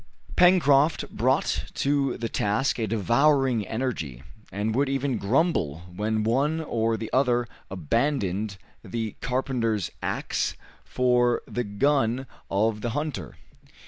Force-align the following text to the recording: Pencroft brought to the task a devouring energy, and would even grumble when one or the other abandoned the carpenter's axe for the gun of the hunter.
Pencroft 0.35 1.11
brought 1.15 1.65
to 1.75 2.17
the 2.17 2.27
task 2.27 2.79
a 2.79 2.87
devouring 2.87 3.67
energy, 3.67 4.23
and 4.51 4.73
would 4.73 4.89
even 4.89 5.19
grumble 5.19 5.83
when 5.95 6.23
one 6.23 6.59
or 6.59 6.97
the 6.97 7.11
other 7.13 7.47
abandoned 7.69 8.57
the 8.83 9.11
carpenter's 9.21 9.91
axe 10.01 10.55
for 10.83 11.43
the 11.47 11.63
gun 11.63 12.25
of 12.49 12.81
the 12.81 12.89
hunter. 12.97 13.35